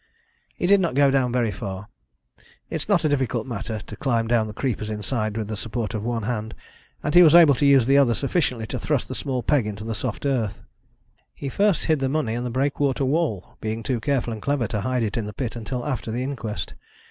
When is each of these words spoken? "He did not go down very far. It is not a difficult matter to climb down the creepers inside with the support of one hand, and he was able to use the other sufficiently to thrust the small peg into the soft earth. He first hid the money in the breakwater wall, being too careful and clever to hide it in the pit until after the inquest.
"He 0.55 0.65
did 0.65 0.79
not 0.79 0.95
go 0.95 1.11
down 1.11 1.31
very 1.31 1.51
far. 1.51 1.87
It 2.71 2.77
is 2.77 2.89
not 2.89 3.05
a 3.05 3.09
difficult 3.09 3.45
matter 3.45 3.77
to 3.85 3.95
climb 3.95 4.27
down 4.27 4.47
the 4.47 4.51
creepers 4.53 4.89
inside 4.89 5.37
with 5.37 5.47
the 5.47 5.55
support 5.55 5.93
of 5.93 6.01
one 6.03 6.23
hand, 6.23 6.55
and 7.03 7.13
he 7.13 7.21
was 7.21 7.35
able 7.35 7.53
to 7.53 7.67
use 7.67 7.85
the 7.85 7.99
other 7.99 8.15
sufficiently 8.15 8.65
to 8.65 8.79
thrust 8.79 9.07
the 9.07 9.13
small 9.13 9.43
peg 9.43 9.67
into 9.67 9.83
the 9.83 9.93
soft 9.93 10.25
earth. 10.25 10.63
He 11.35 11.49
first 11.49 11.85
hid 11.85 11.99
the 11.99 12.09
money 12.09 12.33
in 12.33 12.43
the 12.43 12.49
breakwater 12.49 13.05
wall, 13.05 13.57
being 13.61 13.83
too 13.83 13.99
careful 13.99 14.33
and 14.33 14.41
clever 14.41 14.65
to 14.69 14.81
hide 14.81 15.03
it 15.03 15.17
in 15.17 15.27
the 15.27 15.33
pit 15.33 15.55
until 15.55 15.85
after 15.85 16.09
the 16.09 16.23
inquest. 16.23 16.73